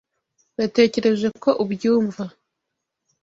Natekereje 0.57 1.27
ko 1.43 1.49
ubyumva. 1.63 2.23